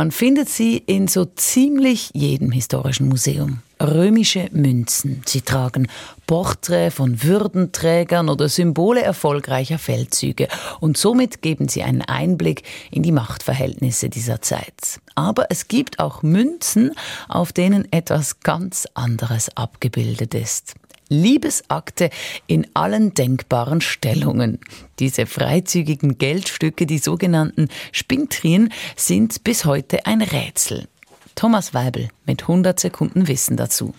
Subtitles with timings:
[0.00, 3.58] Man findet sie in so ziemlich jedem historischen Museum.
[3.78, 5.20] Römische Münzen.
[5.26, 5.88] Sie tragen
[6.26, 10.48] Porträts von Würdenträgern oder Symbole erfolgreicher Feldzüge
[10.80, 15.00] und somit geben sie einen Einblick in die Machtverhältnisse dieser Zeit.
[15.16, 16.92] Aber es gibt auch Münzen,
[17.28, 20.76] auf denen etwas ganz anderes abgebildet ist.
[21.10, 22.08] Liebesakte
[22.46, 24.58] in allen denkbaren Stellungen.
[24.98, 30.88] Diese freizügigen Geldstücke, die sogenannten Spintrien, sind bis heute ein Rätsel.
[31.34, 33.92] Thomas Weibel mit 100 Sekunden Wissen dazu.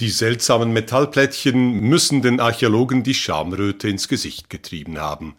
[0.00, 5.36] Die seltsamen Metallplättchen müssen den Archäologen die Schamröte ins Gesicht getrieben haben.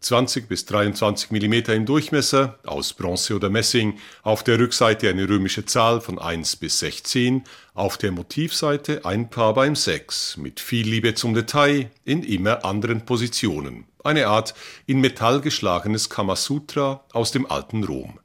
[0.00, 5.64] 20 bis 23 mm im Durchmesser, aus Bronze oder Messing, auf der Rückseite eine römische
[5.64, 11.14] Zahl von 1 bis 16, auf der Motivseite ein Paar beim 6, mit viel Liebe
[11.14, 13.86] zum Detail, in immer anderen Positionen.
[14.04, 14.54] Eine Art
[14.86, 18.20] in Metall geschlagenes Kamasutra aus dem alten Rom.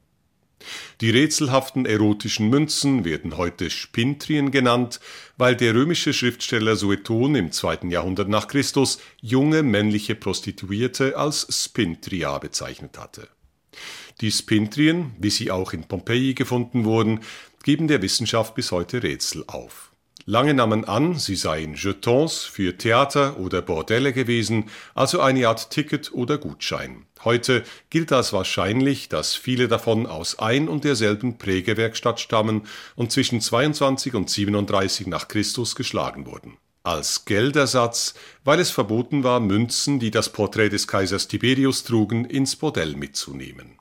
[1.02, 5.00] Die rätselhaften erotischen Münzen werden heute Spintrien genannt,
[5.38, 12.38] weil der römische Schriftsteller Sueton im zweiten Jahrhundert nach Christus junge männliche Prostituierte als Spintria
[12.38, 13.28] bezeichnet hatte.
[14.22, 17.22] Die Spintrien, wie sie auch in Pompeji gefunden wurden,
[17.64, 19.92] geben der Wissenschaft bis heute Rätsel auf.
[20.25, 26.13] Lange nahmen an, sie seien Jetons für Theater oder Bordelle gewesen, also eine Art Ticket
[26.13, 27.05] oder Gutschein.
[27.25, 32.61] Heute gilt als wahrscheinlich, dass viele davon aus ein und derselben Prägewerkstatt stammen
[32.95, 36.58] und zwischen 22 und 37 nach Christus geschlagen wurden.
[36.83, 38.13] Als Geldersatz,
[38.45, 43.77] weil es verboten war, Münzen, die das Porträt des Kaisers Tiberius trugen, ins Bordell mitzunehmen.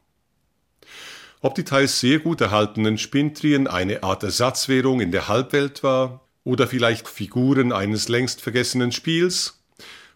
[1.41, 6.67] Ob die teils sehr gut erhaltenen Spintrien eine Art Ersatzwährung in der Halbwelt war, oder
[6.67, 9.63] vielleicht Figuren eines längst vergessenen Spiels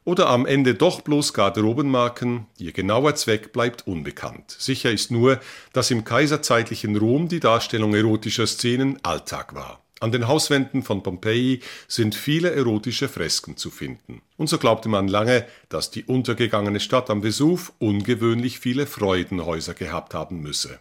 [0.06, 4.56] oder am Ende doch bloß Garderobenmarken, ihr genauer Zweck bleibt unbekannt.
[4.56, 5.40] Sicher ist nur,
[5.72, 9.82] dass im kaiserzeitlichen Rom die Darstellung erotischer Szenen Alltag war.
[9.98, 14.20] An den Hauswänden von Pompeji sind viele erotische Fresken zu finden.
[14.36, 20.12] Und so glaubte man lange, dass die untergegangene Stadt am Vesuv ungewöhnlich viele Freudenhäuser gehabt
[20.14, 20.78] haben müsse.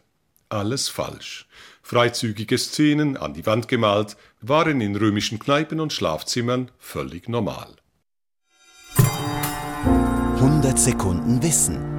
[0.49, 1.47] Alles falsch.
[1.81, 7.75] Freizügige Szenen, an die Wand gemalt, waren in römischen Kneipen und Schlafzimmern völlig normal.
[8.97, 11.94] 100 Sekunden Wissen